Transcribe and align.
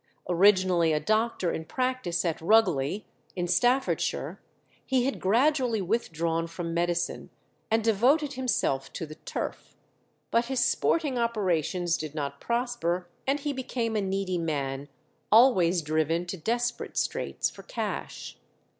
Originally 0.27 0.91
a 0.93 0.99
doctor 0.99 1.51
in 1.51 1.63
practice 1.63 2.25
at 2.25 2.41
Rugeley, 2.41 3.05
in 3.35 3.47
Staffordshire, 3.47 4.41
he 4.83 5.05
had 5.05 5.19
gradually 5.21 5.79
withdrawn 5.79 6.47
from 6.47 6.73
medicine, 6.73 7.29
and 7.69 7.83
devoted 7.83 8.33
himself 8.33 8.91
to 8.93 9.05
the 9.05 9.13
turf; 9.13 9.75
but 10.31 10.45
his 10.45 10.65
sporting 10.65 11.19
operations 11.19 11.97
did 11.97 12.15
not 12.15 12.41
prosper, 12.41 13.09
and 13.27 13.41
he 13.41 13.53
became 13.53 13.95
a 13.95 14.01
needy 14.01 14.39
man, 14.39 14.89
always 15.31 15.83
driven 15.83 16.25
to 16.25 16.35
desperate 16.35 16.97
straits 16.97 17.51
for 17.51 17.61
cash. 17.61 18.39